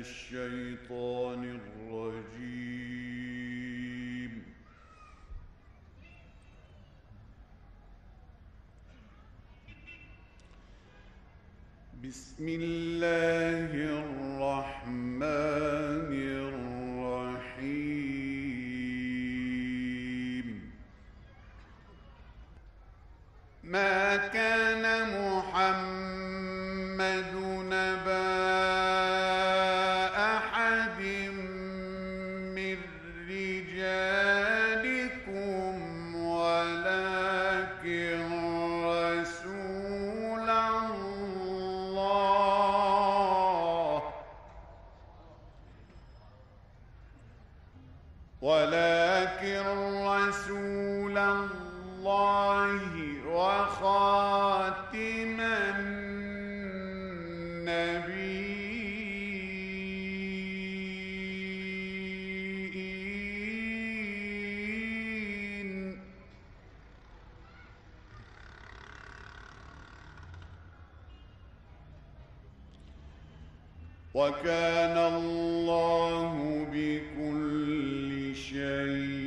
[0.00, 3.10] الشيطان الرجيم.
[12.04, 15.79] بسم الله الرحمن
[48.42, 49.66] ولكن
[50.06, 52.80] رسول الله.
[53.26, 54.19] وخاتم
[74.14, 79.20] وكان الله بكل شيء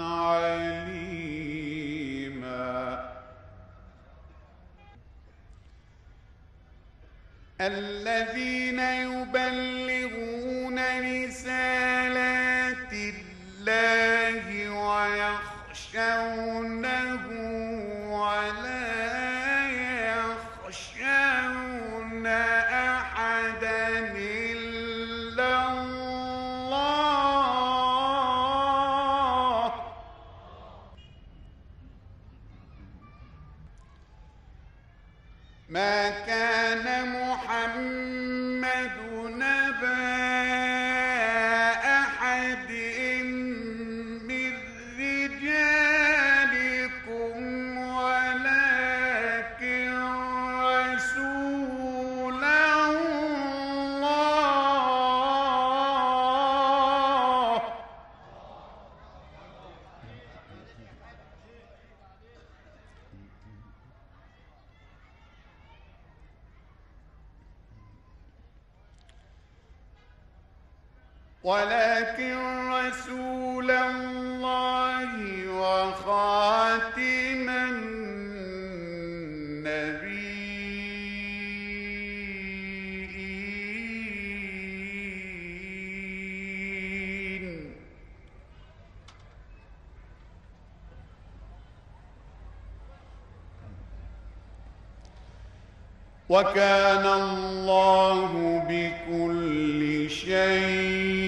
[0.00, 1.12] عليما.
[7.60, 9.81] الذين يبلغون
[22.21, 22.27] يخشون
[71.44, 72.38] ولكن
[72.70, 75.08] رسول الله
[75.50, 78.02] وخاتم النبيين.
[96.28, 98.30] وكان الله
[98.68, 101.21] بكل شيء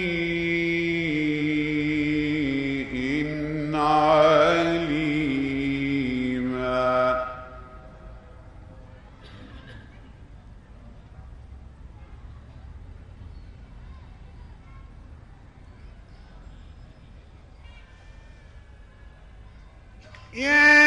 [20.35, 20.84] Yeah.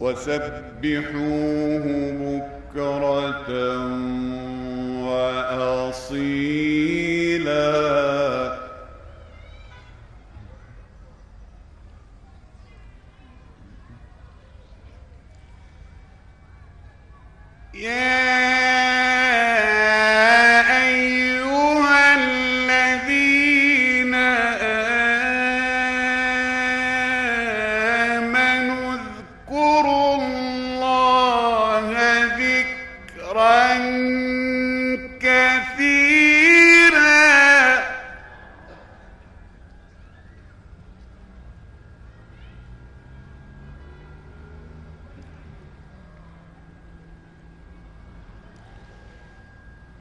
[0.00, 1.84] وسبحوه
[2.20, 3.50] بكرة
[5.86, 6.46] وأصيلا.
[17.74, 18.15] يا
[29.48, 31.90] اذكروا الله
[32.38, 33.76] ذكرا
[35.20, 36.56] كثيرا.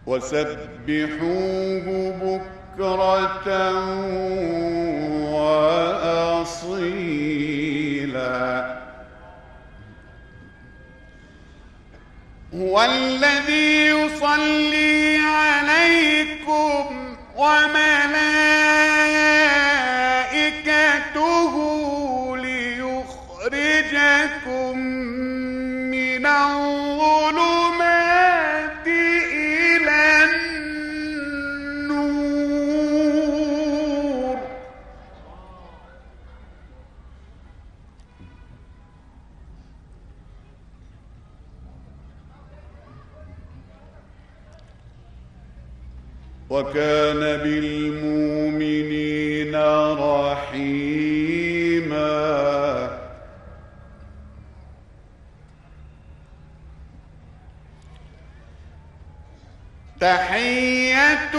[0.06, 1.86] وسبحوه
[2.22, 3.48] بكرة
[5.36, 6.36] وأصيلا.
[12.76, 16.86] هو الذي يصلي عليكم
[17.36, 18.05] وملائكته
[46.56, 48.36] وكان بالمؤمنين
[50.00, 50.96] رحيما.
[60.00, 61.36] تحيتهم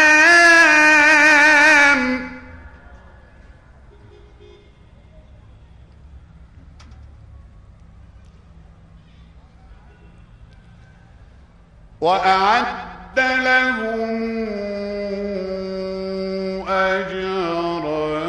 [12.03, 14.49] وأعد لهم
[16.69, 18.23] أجرا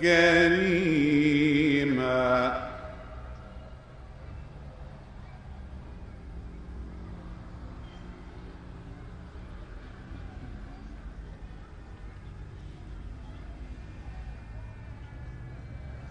[0.00, 1.02] كريما.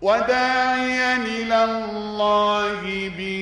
[0.02, 2.82] وداعيا إلى الله
[3.18, 3.37] بإذنه.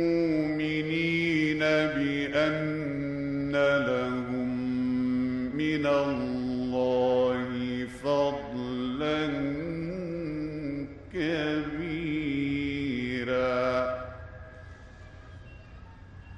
[1.94, 3.52] بأن
[3.86, 4.50] لهم
[5.56, 7.48] من الله
[8.04, 9.26] فضلا
[11.14, 12.04] كبيرا.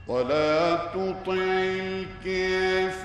[0.09, 2.96] ولا تطع الكافرين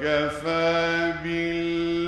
[0.00, 1.99] وكفى بالله.